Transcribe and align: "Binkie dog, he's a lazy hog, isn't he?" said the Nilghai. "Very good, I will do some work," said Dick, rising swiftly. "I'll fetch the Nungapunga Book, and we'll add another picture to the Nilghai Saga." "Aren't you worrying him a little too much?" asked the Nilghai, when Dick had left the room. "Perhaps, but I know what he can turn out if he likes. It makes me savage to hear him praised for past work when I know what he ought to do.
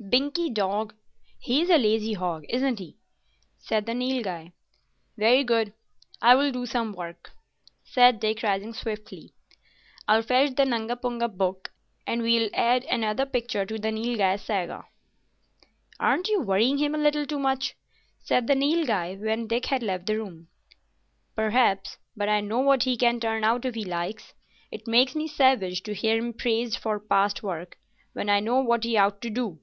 "Binkie 0.00 0.48
dog, 0.54 0.94
he's 1.40 1.68
a 1.68 1.76
lazy 1.76 2.12
hog, 2.12 2.44
isn't 2.48 2.78
he?" 2.78 2.96
said 3.58 3.84
the 3.84 3.92
Nilghai. 3.94 4.52
"Very 5.16 5.42
good, 5.42 5.72
I 6.22 6.36
will 6.36 6.52
do 6.52 6.66
some 6.66 6.92
work," 6.92 7.32
said 7.82 8.20
Dick, 8.20 8.44
rising 8.44 8.72
swiftly. 8.72 9.34
"I'll 10.06 10.22
fetch 10.22 10.54
the 10.54 10.62
Nungapunga 10.64 11.26
Book, 11.36 11.72
and 12.06 12.22
we'll 12.22 12.48
add 12.54 12.84
another 12.84 13.26
picture 13.26 13.66
to 13.66 13.76
the 13.76 13.90
Nilghai 13.90 14.36
Saga." 14.38 14.84
"Aren't 15.98 16.28
you 16.28 16.42
worrying 16.42 16.78
him 16.78 16.94
a 16.94 16.96
little 16.98 17.26
too 17.26 17.40
much?" 17.40 17.74
asked 18.30 18.46
the 18.46 18.54
Nilghai, 18.54 19.16
when 19.20 19.48
Dick 19.48 19.66
had 19.66 19.82
left 19.82 20.06
the 20.06 20.16
room. 20.16 20.46
"Perhaps, 21.34 21.98
but 22.16 22.28
I 22.28 22.40
know 22.40 22.60
what 22.60 22.84
he 22.84 22.96
can 22.96 23.18
turn 23.18 23.42
out 23.42 23.64
if 23.64 23.74
he 23.74 23.84
likes. 23.84 24.32
It 24.70 24.86
makes 24.86 25.16
me 25.16 25.26
savage 25.26 25.82
to 25.82 25.92
hear 25.92 26.16
him 26.18 26.34
praised 26.34 26.78
for 26.78 27.00
past 27.00 27.42
work 27.42 27.78
when 28.12 28.28
I 28.28 28.38
know 28.38 28.60
what 28.60 28.84
he 28.84 28.96
ought 28.96 29.20
to 29.22 29.30
do. 29.30 29.58